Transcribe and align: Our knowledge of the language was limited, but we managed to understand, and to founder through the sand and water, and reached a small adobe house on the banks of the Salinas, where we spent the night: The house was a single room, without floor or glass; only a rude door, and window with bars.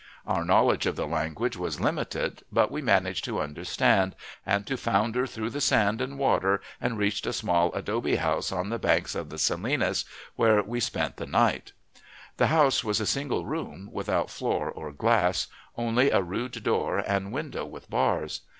Our 0.25 0.43
knowledge 0.43 0.87
of 0.87 0.95
the 0.95 1.05
language 1.05 1.55
was 1.55 1.79
limited, 1.79 2.41
but 2.51 2.71
we 2.71 2.81
managed 2.81 3.23
to 3.25 3.39
understand, 3.39 4.15
and 4.47 4.65
to 4.65 4.75
founder 4.75 5.27
through 5.27 5.51
the 5.51 5.61
sand 5.61 6.01
and 6.01 6.17
water, 6.17 6.59
and 6.81 6.97
reached 6.97 7.27
a 7.27 7.31
small 7.33 7.71
adobe 7.75 8.15
house 8.15 8.51
on 8.51 8.69
the 8.69 8.79
banks 8.79 9.13
of 9.13 9.29
the 9.29 9.37
Salinas, 9.37 10.03
where 10.35 10.63
we 10.63 10.79
spent 10.79 11.17
the 11.17 11.27
night: 11.27 11.73
The 12.37 12.47
house 12.47 12.83
was 12.83 12.99
a 12.99 13.05
single 13.05 13.45
room, 13.45 13.89
without 13.93 14.31
floor 14.31 14.71
or 14.71 14.91
glass; 14.91 15.45
only 15.77 16.09
a 16.09 16.23
rude 16.23 16.63
door, 16.63 16.97
and 16.97 17.31
window 17.31 17.63
with 17.63 17.87
bars. 17.87 18.41